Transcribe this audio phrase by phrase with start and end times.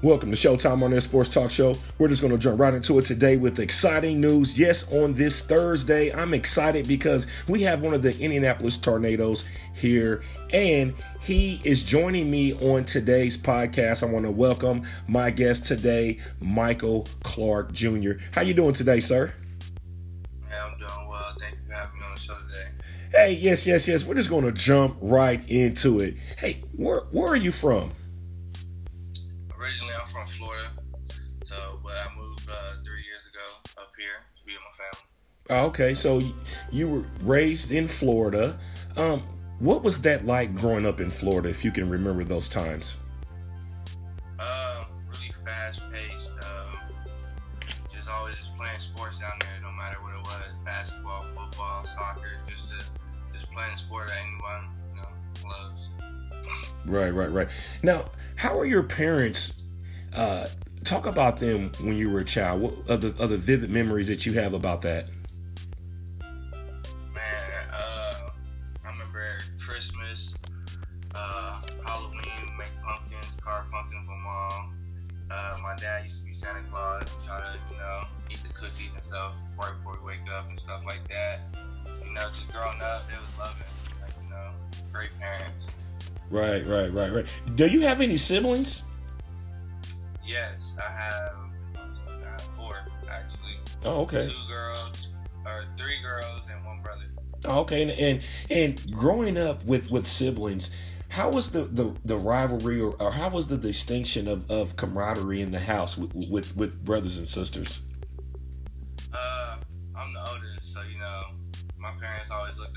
[0.00, 1.74] Welcome to Showtime Arnett Sports Talk Show.
[1.98, 4.56] We're just going to jump right into it today with exciting news.
[4.56, 10.22] Yes, on this Thursday, I'm excited because we have one of the Indianapolis Tornadoes here,
[10.52, 14.04] and he is joining me on today's podcast.
[14.04, 18.12] I want to welcome my guest today, Michael Clark Jr.
[18.32, 19.34] How you doing today, sir?
[20.48, 21.34] Yeah, I'm doing well.
[21.40, 22.68] Thank you for having me on the show today.
[23.10, 24.04] Hey, yes, yes, yes.
[24.04, 26.14] We're just going to jump right into it.
[26.36, 27.90] Hey, where where are you from?
[35.50, 36.20] Okay, so
[36.70, 38.58] you were raised in Florida.
[38.96, 39.22] Um,
[39.58, 42.96] what was that like growing up in Florida, if you can remember those times?
[44.38, 46.44] Um, really fast paced.
[46.44, 46.78] Um,
[47.92, 52.38] just always just playing sports down there, no matter what it was, basketball, football, soccer,
[52.48, 52.76] just to,
[53.32, 55.88] just playing a sport that anyone you know loves.
[56.84, 57.48] Right, right, right.
[57.82, 59.54] Now, how are your parents?
[60.14, 60.46] Uh,
[60.84, 62.62] talk about them when you were a child.
[62.62, 65.08] What are the other vivid memories that you have about that?
[86.30, 87.26] Right, right, right, right.
[87.54, 88.82] Do you have any siblings?
[90.26, 91.34] Yes, I have,
[91.76, 92.76] I have four,
[93.10, 93.58] actually.
[93.84, 94.26] Oh, okay.
[94.26, 95.08] Two girls,
[95.46, 97.04] or three girls and one brother.
[97.46, 100.70] Oh, okay, and and, and growing up with with siblings,
[101.08, 105.40] how was the the, the rivalry or, or how was the distinction of, of camaraderie
[105.40, 107.80] in the house with, with with brothers and sisters?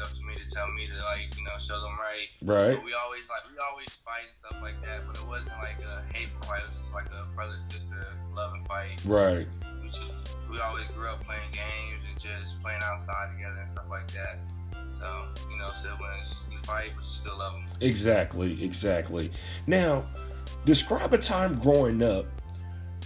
[0.01, 2.29] Up to me to tell me to like, you know, show them right.
[2.41, 2.75] Right.
[2.75, 5.79] But we always like we always fight and stuff like that, but it wasn't like
[5.85, 6.65] a hateful fight.
[6.65, 8.01] It was just like a brother sister
[8.33, 9.01] love and fight.
[9.05, 9.47] Right.
[9.81, 13.85] We, just, we always grew up playing games and just playing outside together and stuff
[13.89, 14.39] like that.
[14.99, 15.07] So
[15.49, 17.65] you know, siblings, you fight, but you still love them.
[17.81, 19.31] Exactly, exactly.
[19.67, 20.05] Now,
[20.65, 22.25] describe a time growing up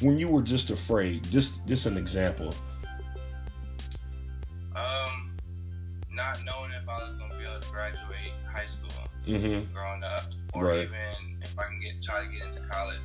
[0.02, 1.24] when you were just afraid.
[1.32, 2.54] Just just an example.
[4.76, 5.25] Um,
[6.26, 9.04] not knowing if I was gonna be able to graduate high school.
[9.28, 9.74] Mm-hmm.
[9.74, 10.22] growing up,
[10.54, 10.82] or Right.
[10.82, 13.02] even if I can get try to get into college.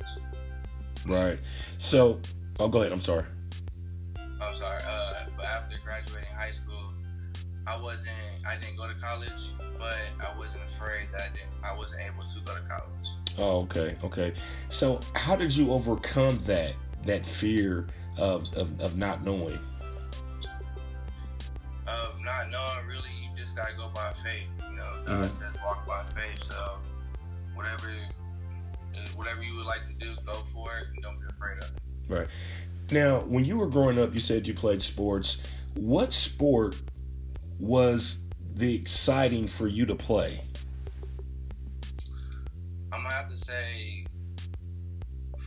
[1.07, 1.39] Right.
[1.79, 2.19] So,
[2.59, 2.91] oh, go ahead.
[2.91, 3.25] I'm sorry.
[4.39, 6.93] I'm sorry, uh, but after graduating high school,
[7.65, 8.09] I wasn't,
[8.47, 9.31] I didn't go to college,
[9.79, 13.07] but I wasn't afraid that I, didn't, I wasn't able to go to college.
[13.39, 14.33] Oh, okay, okay.
[14.69, 16.73] So, how did you overcome that
[17.05, 17.87] that fear
[18.17, 19.57] of of, of not knowing?
[21.87, 23.09] Of not knowing, really,
[23.51, 24.47] just gotta go by faith.
[24.69, 26.39] You know, God says walk by faith.
[26.49, 26.77] So,
[27.53, 27.91] whatever,
[29.15, 31.81] whatever you would like to do, go for it, and don't be afraid of it.
[32.07, 32.27] Right.
[32.91, 35.41] Now, when you were growing up, you said you played sports.
[35.75, 36.81] What sport
[37.59, 40.43] was the exciting for you to play?
[42.91, 44.05] I'm gonna have to say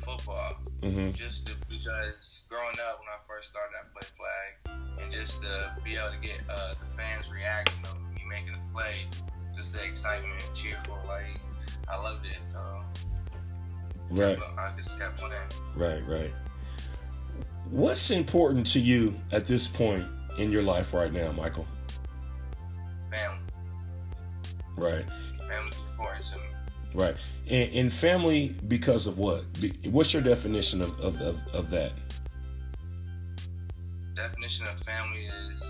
[0.05, 0.57] football.
[0.83, 1.13] Mm-hmm.
[1.13, 5.75] just to, because growing up when I first started, I played flag, and just to
[5.83, 7.84] be able to get uh, the fans' reaction
[9.75, 11.39] the excitement and cheerful, like
[11.89, 12.37] I loved it.
[12.53, 12.59] So
[14.11, 15.33] Right, so I just kept playing.
[15.77, 16.31] right, right.
[17.71, 20.05] What's important to you at this point
[20.39, 21.67] in your life right now, Michael?
[23.15, 23.39] Family,
[24.77, 25.05] Right,
[25.49, 26.45] family's important to me.
[26.95, 27.17] right.
[27.49, 29.45] And, and family because of what?
[29.87, 31.93] What's your definition of, of, of, of that?
[34.15, 35.63] Definition of family is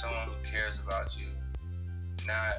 [0.00, 1.26] someone who cares about you,
[2.26, 2.54] not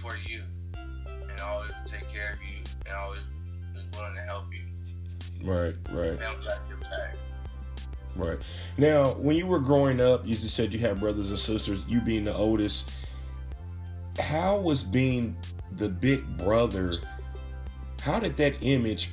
[0.00, 0.42] for you,
[0.74, 3.20] and always take care of you, and always
[3.76, 5.46] is willing to help you.
[5.46, 6.18] Right, right.
[6.18, 7.16] Family got your back.
[8.16, 8.38] Right.
[8.76, 12.00] Now, when you were growing up, you just said you had brothers and sisters, you
[12.00, 12.92] being the oldest.
[14.18, 15.36] How was being
[15.76, 16.96] the big brother?
[18.02, 19.10] How did that image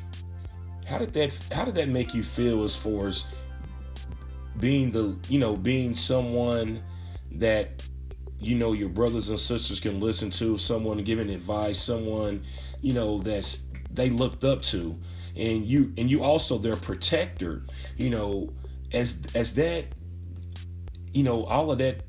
[0.85, 3.25] how did that how did that make you feel as far as
[4.59, 6.81] being the you know, being someone
[7.31, 7.83] that
[8.45, 12.43] you know your brothers and sisters can listen to, someone giving advice, someone,
[12.81, 14.97] you know, that's they looked up to.
[15.35, 17.63] And you and you also their protector,
[17.97, 18.53] you know,
[18.93, 19.85] as as that
[21.13, 22.01] you know all of that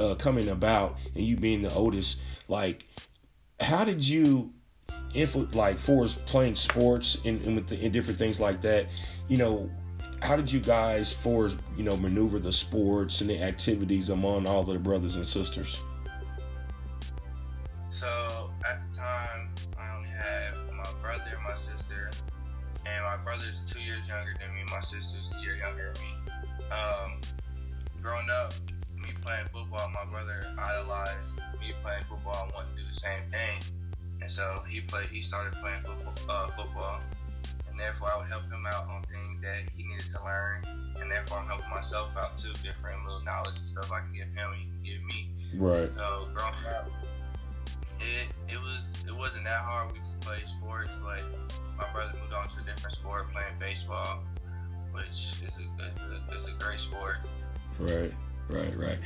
[0.00, 2.86] uh, coming about and you being the oldest like
[3.60, 4.52] how did you
[5.14, 8.86] influ- like for playing sports and, and with the, and different things like that
[9.28, 9.70] you know
[10.22, 14.62] how did you guys for you know maneuver the sports and the activities among all
[14.62, 15.82] the brothers and sisters
[17.98, 19.48] So at the time,
[19.78, 22.10] I only had my brother, my sister,
[22.84, 24.62] and my brother's two years younger than me.
[24.70, 26.12] My sister's a year younger than me.
[26.70, 27.20] Um,
[28.02, 28.52] growing up,
[28.94, 31.16] me playing football, my brother idolized
[31.58, 33.74] me playing football and wanted to do the same thing.
[34.20, 35.08] And so he played.
[35.08, 37.00] He started playing football, uh, football,
[37.76, 40.64] and therefore I would help him out on things that he needed to learn,
[40.98, 44.32] and therefore I'm helping myself out too, different little knowledge and stuff I can give
[44.32, 45.28] him he can give me.
[45.60, 45.90] Right.
[45.92, 46.88] So growing up,
[48.00, 49.92] it it was it wasn't that hard.
[49.92, 51.20] We just played sports, but
[51.76, 54.24] my brother moved on to a different sport, playing baseball,
[54.92, 57.18] which is a, is a, is a great sport.
[57.78, 58.12] Right,
[58.48, 58.98] right, right.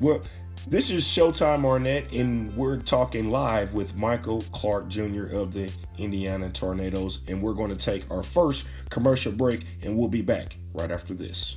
[0.00, 0.22] Well,
[0.66, 5.24] this is Showtime Arnett, and we're talking live with Michael Clark Jr.
[5.26, 10.08] of the Indiana Tornadoes, and we're going to take our first commercial break, and we'll
[10.08, 11.56] be back right after this.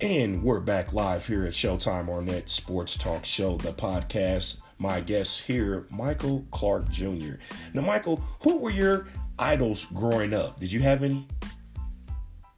[0.00, 4.62] And we're back live here at Showtime Arnett Sports Talk Show, the podcast.
[4.78, 7.36] My guest here, Michael Clark Jr.
[7.72, 9.08] Now, Michael, who were your
[9.38, 10.60] idols growing up?
[10.60, 11.26] Did you have any?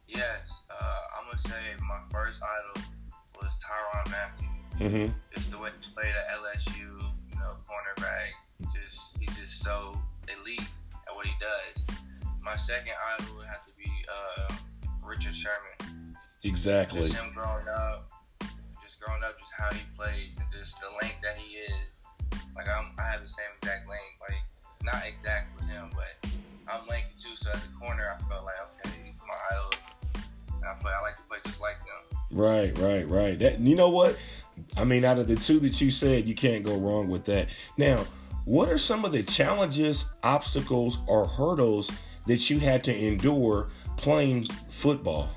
[0.09, 2.83] Yes, uh, I'm gonna say my first idol
[3.41, 4.89] was Tyrann Mathieu.
[4.89, 5.13] Mm-hmm.
[5.35, 8.31] Just the way he played at LSU, you know, cornerback.
[8.75, 9.95] Just he's just so
[10.27, 10.69] elite
[11.07, 11.97] at what he does.
[12.43, 14.55] My second idol would have to be uh,
[15.07, 16.17] Richard Sherman.
[16.43, 17.09] Exactly.
[17.11, 18.11] Just him growing up,
[18.83, 21.98] just growing up, just how he plays, and just the length that he is.
[22.59, 24.43] Like I'm, I have the same exact length, like
[24.83, 26.29] not exact with him, but
[26.67, 27.37] I'm lengthy too.
[27.37, 29.71] So as a corner, I felt like okay, he's my idol.
[30.69, 32.19] I play, I like to play just like them.
[32.33, 33.39] Right, right, right.
[33.39, 34.19] That you know what?
[34.77, 37.47] I mean, out of the two that you said, you can't go wrong with that.
[37.77, 38.05] Now,
[38.45, 41.91] what are some of the challenges, obstacles, or hurdles
[42.27, 45.31] that you had to endure playing football?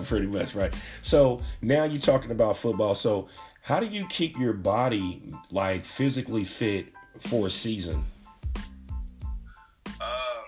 [0.06, 0.74] pretty much, right.
[1.02, 2.94] So now you're talking about football.
[2.94, 3.28] So
[3.62, 6.86] how do you keep your body like physically fit
[7.20, 8.04] for a season?
[9.86, 10.44] Um,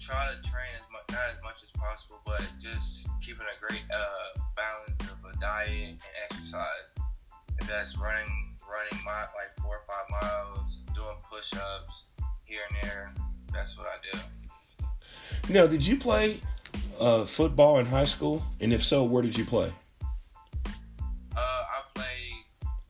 [0.00, 3.84] try to train as much, not as much as possible, but just keeping a great
[3.92, 5.98] uh, balance of a diet and
[6.30, 6.88] exercise.
[7.60, 12.04] If that's running, running my like four or five miles, doing push-ups
[12.44, 13.14] here and there.
[13.52, 15.52] That's what I do.
[15.52, 16.40] Now, did you play
[17.00, 18.42] uh, football in high school?
[18.60, 19.72] And if so, where did you play?
[21.36, 22.44] Uh, I played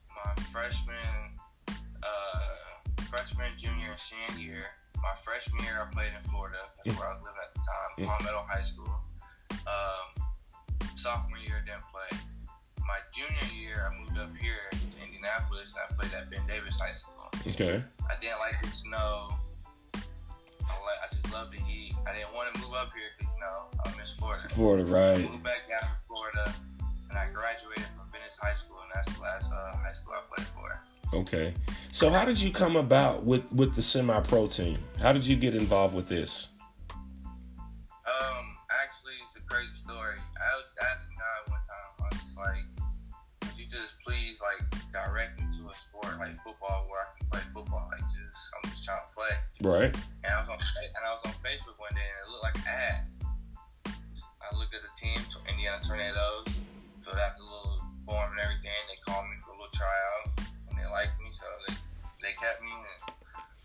[0.09, 1.31] my freshman,
[1.67, 4.63] uh, freshman, junior, and senior year.
[5.01, 6.57] My freshman year, I played in Florida.
[6.85, 8.05] That's where I was living at the time, Yeah.
[8.17, 8.95] Palmetto High School.
[9.67, 12.09] Um, sophomore year, I didn't play.
[12.87, 16.75] My junior year, I moved up here to Indianapolis, and I played at Ben Davis
[16.79, 17.29] High School.
[17.47, 17.83] Okay.
[18.09, 19.29] I didn't like the snow.
[19.93, 21.93] I, like, I just love the heat.
[22.07, 24.49] I didn't want to move up here know, I miss Florida.
[24.49, 25.19] Florida, right.
[25.19, 26.53] moved back down to Florida,
[27.09, 30.35] and I graduated from Venice High School, and that's the last uh, high school I
[30.35, 30.81] played for.
[31.13, 31.53] Okay.
[31.91, 34.79] So how did you come about with with the semi pro team?
[34.99, 36.49] How did you get involved with this?
[36.91, 40.17] Um, actually, it's a crazy story.
[40.17, 42.65] I was asking God one time, I was like,
[43.43, 47.27] "Would you just please like direct me to a sport like football where I can
[47.29, 47.87] play football?
[47.91, 49.95] Like, just I'm just trying to play." Right.
[54.99, 55.17] Team,
[55.49, 56.47] Indiana Tornadoes,
[57.03, 58.71] filled out the little form and everything.
[58.87, 61.73] They called me for a little tryout, and they liked me, so they
[62.21, 63.15] they kept me, and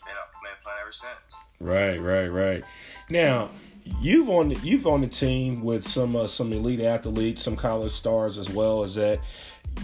[0.05, 1.41] been been playing ever since.
[1.61, 2.65] Right, right, right.
[3.09, 3.51] Now,
[4.01, 8.39] you've on you've on the team with some uh, some elite athletes, some college stars
[8.39, 9.21] as well as that.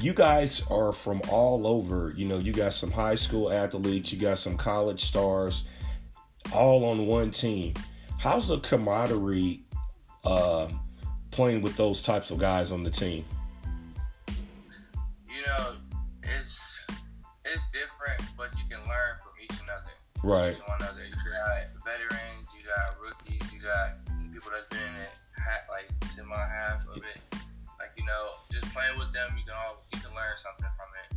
[0.00, 2.12] You guys are from all over.
[2.16, 5.64] You know, you got some high school athletes, you got some college stars,
[6.52, 7.74] all on one team.
[8.18, 9.62] How's the camaraderie
[10.24, 10.68] uh,
[11.36, 13.24] playing with those types of guys on the team?
[14.26, 15.76] You know,
[16.22, 16.58] it's
[17.44, 19.92] it's different, but you can learn from each another.
[20.24, 20.56] Right.
[20.56, 21.04] Each one another.
[21.04, 24.00] You got veterans, you got rookies, you got
[24.32, 25.12] people that's been in it
[25.68, 27.20] like semi half of it.
[27.78, 30.90] Like you know, just playing with them, you can all you can learn something from
[31.04, 31.08] it.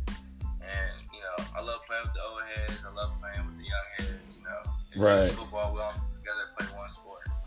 [0.60, 2.78] And you know, I love playing with the old heads.
[2.84, 4.36] I love playing with the young heads.
[4.36, 4.60] You know,
[4.92, 5.32] it's Right.
[5.32, 5.72] football.
[5.74, 5.96] We all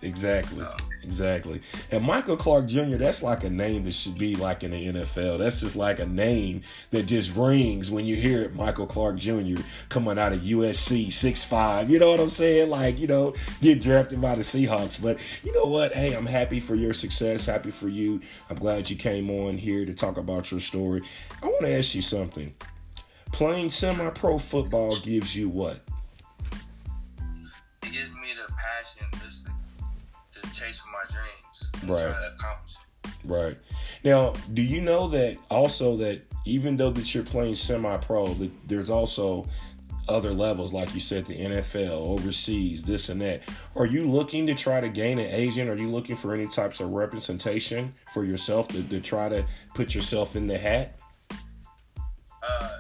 [0.04, 0.66] Exactly.
[1.02, 1.62] Exactly.
[1.92, 2.96] And Michael Clark Jr.
[2.96, 5.40] That's like a name that should be like in the NFL.
[5.40, 8.56] That's just like a name that just rings when you hear it.
[8.56, 9.62] Michael Clark Jr.
[9.90, 11.90] coming out of USC, six five.
[11.90, 12.70] You know what I'm saying?
[12.70, 15.02] Like you know, get drafted by the Seahawks.
[15.02, 15.94] But you know what?
[15.94, 17.46] Hey, I'm happy for your success.
[17.46, 18.22] Happy for you.
[18.50, 21.02] I'm glad you came on here to talk about your story.
[21.42, 22.54] I want to ask you something.
[23.32, 25.82] Playing semi-pro football gives you what?
[27.82, 29.08] It gives me the passion
[30.68, 31.92] just to, to chase my dreams.
[31.92, 32.14] Right.
[32.14, 33.12] To accomplish it.
[33.26, 33.58] Right.
[34.04, 38.90] Now, do you know that also that even though that you're playing semi-pro, that there's
[38.90, 39.48] also
[40.10, 43.42] other levels, like you said, the NFL, overseas, this and that.
[43.76, 45.70] Are you looking to try to gain an agent?
[45.70, 49.96] Are you looking for any types of representation for yourself to, to try to put
[49.96, 51.00] yourself in the hat?
[52.42, 52.80] Uh,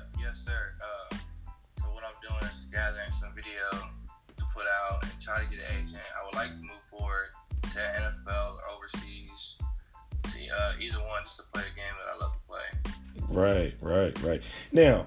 [13.53, 14.41] Right, right, right.
[14.71, 15.05] Now,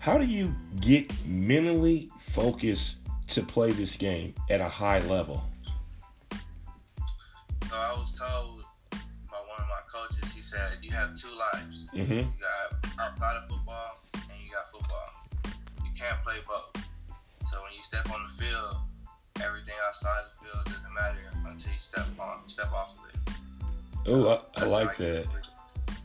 [0.00, 5.44] how do you get mentally focused to play this game at a high level?
[7.68, 11.86] So I was told by one of my coaches, he said, you have two lives.
[11.94, 12.12] Mm-hmm.
[12.12, 15.10] You got outside of football and you got football.
[15.84, 16.84] You can't play both.
[17.52, 18.76] So when you step on the field,
[19.44, 23.16] everything outside the field doesn't matter until you step on, step off of it.
[24.08, 25.26] Oh, I, I like you that.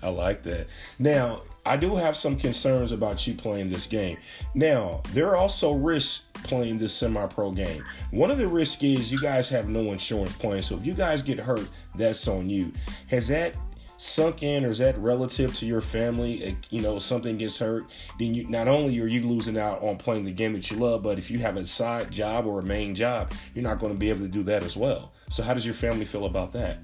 [0.02, 0.68] I like that.
[1.00, 4.18] Now, I do have some concerns about you playing this game.
[4.56, 7.84] Now, there are also risks playing this semi pro game.
[8.10, 10.64] One of the risks is you guys have no insurance playing.
[10.64, 12.72] So if you guys get hurt, that's on you.
[13.08, 13.54] Has that
[13.98, 16.58] sunk in or is that relative to your family?
[16.72, 17.86] You know, something gets hurt,
[18.18, 21.04] then you not only are you losing out on playing the game that you love,
[21.04, 24.00] but if you have a side job or a main job, you're not going to
[24.00, 25.14] be able to do that as well.
[25.30, 26.80] So how does your family feel about that?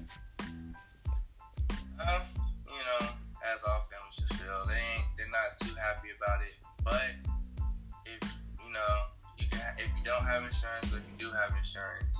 [6.18, 6.54] About it.
[6.84, 7.14] But
[8.06, 8.20] if
[8.58, 8.94] you know,
[9.38, 12.16] you can, if you don't have insurance, or if you do have insurance,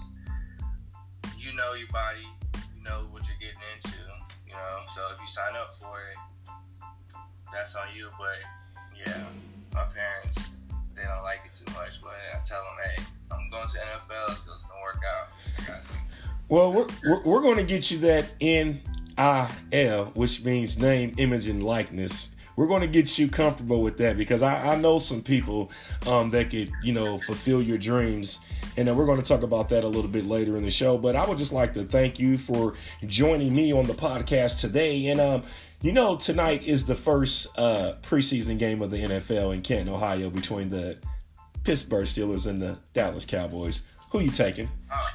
[1.36, 2.26] you know your body,
[2.74, 3.98] you know what you're getting into.
[4.46, 6.18] You know, so if you sign up for it,
[7.52, 8.08] that's on you.
[8.18, 8.40] But
[8.96, 9.22] yeah,
[9.74, 10.50] my parents,
[10.94, 12.00] they don't like it too much.
[12.02, 15.28] But I tell them, hey, I'm going to NFL, so it's gonna work out.
[16.48, 21.62] Well, we're, we're, we're going to get you that NIL, which means name, image, and
[21.62, 22.34] likeness.
[22.58, 25.70] We're going to get you comfortable with that because I, I know some people
[26.08, 28.40] um, that could, you know, fulfill your dreams.
[28.76, 30.98] And then we're going to talk about that a little bit later in the show.
[30.98, 32.74] But I would just like to thank you for
[33.06, 35.06] joining me on the podcast today.
[35.06, 35.44] And, um,
[35.82, 40.28] you know, tonight is the first uh, preseason game of the NFL in Canton, Ohio,
[40.28, 40.98] between the
[41.62, 43.82] Pittsburgh Steelers and the Dallas Cowboys.
[44.10, 44.68] Who you taking?
[44.90, 45.06] Uh,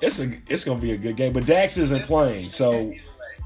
[0.00, 2.92] It's a it's gonna be a good game, but Dax isn't playing, so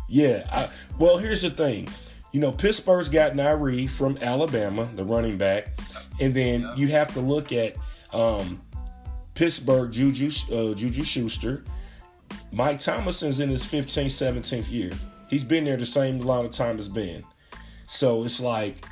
[0.08, 0.46] yeah.
[0.50, 1.88] I, well, here's the thing,
[2.32, 5.78] you know, Pittsburgh's got Nyree from Alabama, the running back,
[6.20, 7.76] and then you have to look at
[8.12, 8.60] um,
[9.34, 11.64] Pittsburgh Juju uh, Juju Schuster.
[12.50, 14.90] Mike Thomason's in his 15th, 17th year.
[15.28, 17.24] He's been there the same amount of time as Ben.
[17.86, 18.86] So it's like,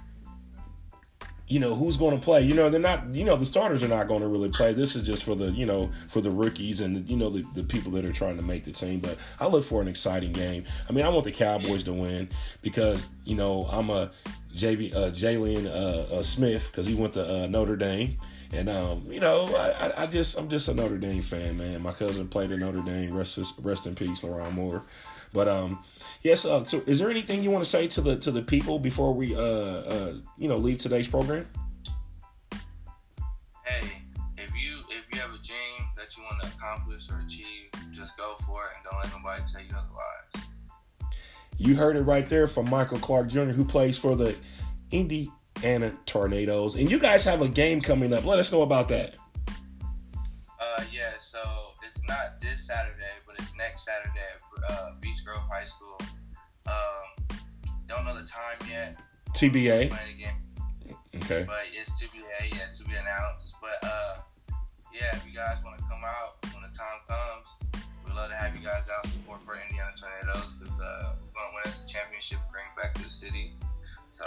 [1.51, 2.43] you know, who's going to play?
[2.43, 4.73] You know, they're not, you know, the starters are not going to really play.
[4.73, 7.65] This is just for the, you know, for the rookies and, you know, the, the
[7.65, 9.01] people that are trying to make the team.
[9.01, 10.65] But I look for an exciting game.
[10.89, 12.29] I mean, I want the Cowboys to win
[12.63, 14.13] because, you know, I'm a
[14.55, 18.17] JV, uh, Jaylon uh, uh, Smith because he went to uh, Notre Dame.
[18.53, 21.83] And um, you know, I, I- just I'm just a Notre Dame fan, man.
[21.83, 23.15] My cousin played at Notre Dame.
[23.15, 24.83] Rest rest in peace, Laurent Moore.
[25.33, 25.85] But um,
[26.23, 26.45] yes.
[26.45, 29.15] Uh, so, is there anything you want to say to the to the people before
[29.15, 31.47] we uh, uh you know leave today's program?
[33.65, 33.87] Hey,
[34.37, 38.17] if you if you have a dream that you want to accomplish or achieve, just
[38.17, 40.49] go for it and don't let nobody tell you otherwise.
[41.57, 44.35] You heard it right there from Michael Clark Jr., who plays for the
[45.63, 46.75] Indiana Tornadoes.
[46.77, 48.25] And you guys have a game coming up.
[48.25, 49.15] Let us know about that.
[49.47, 51.13] Uh, yeah.
[51.21, 51.39] So
[51.87, 55.99] it's not this Saturday, but it's next Saturday at uh, Beech Grove High School.
[56.67, 57.39] Um,
[57.87, 58.99] don't know the time yet.
[59.35, 59.93] TBA.
[61.17, 61.43] Okay.
[61.43, 63.53] but it's to be yeah to be announced.
[63.61, 64.17] But uh,
[64.95, 68.37] yeah, if you guys want to come out when the time comes, we'd love to
[68.37, 71.89] have you guys out support for Indiana Tornadoes because uh, we're gonna win us a
[71.89, 73.53] championship, bring back to the city.
[74.11, 74.25] So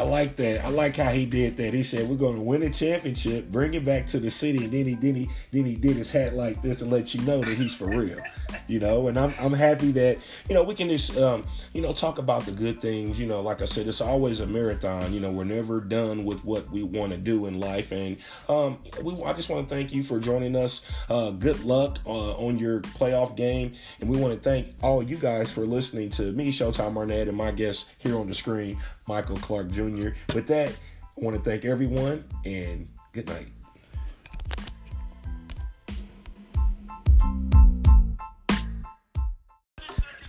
[0.00, 0.64] I like that.
[0.64, 1.74] I like how he did that.
[1.74, 4.72] He said we're going to win a championship, bring it back to the city, and
[4.72, 7.44] then he then he then he did his hat like this to let you know
[7.44, 8.18] that he's for real.
[8.66, 10.16] You know, and I'm I'm happy that
[10.48, 13.20] you know we can just um, you know talk about the good things.
[13.20, 15.12] You know, like I said, it's always a marathon.
[15.12, 18.16] You know, we're never done with what we want to do in life, and
[18.48, 20.80] um, we I just want to thank you for joining us.
[21.10, 25.18] Uh, good luck uh, on your playoff game, and we want to thank all you
[25.18, 29.36] guys for listening to me, Showtime Arnett, and my guests here on the screen, Michael
[29.36, 30.10] Clark Jr.
[30.34, 33.48] With that, I want to thank everyone and good night.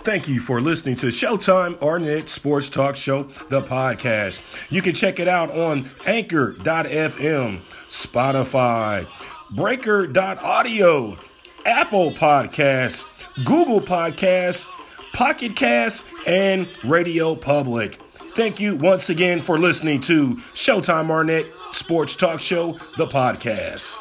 [0.03, 4.39] Thank you for listening to Showtime Arnett Sports Talk Show, the podcast.
[4.71, 9.05] You can check it out on anchor.fm, Spotify,
[9.55, 11.19] breaker.audio,
[11.67, 13.05] Apple Podcasts,
[13.45, 14.67] Google Podcasts,
[15.13, 17.99] Pocket Cast, and Radio Public.
[18.41, 24.00] Thank you once again for listening to Showtime Arnett Sports Talk Show, the podcast.